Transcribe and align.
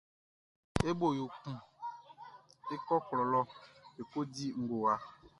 E 0.89 0.91
bo 0.99 1.07
yo 1.19 1.25
kun 1.39 1.57
e 2.73 2.75
kɔ 2.85 2.95
klɔ 3.07 3.23
lɔ 3.31 3.41
e 3.99 4.01
ko 4.11 4.19
di 4.33 4.45
ngowa. 4.61 4.93